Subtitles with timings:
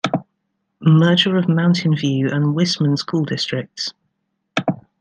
[0.79, 3.93] Merger of Mountain View and Whisman School Districts.